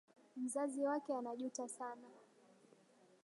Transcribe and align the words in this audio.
Mzazi 0.37 0.83
wake 0.83 1.13
anajuta 1.13 1.67
sana. 1.67 2.07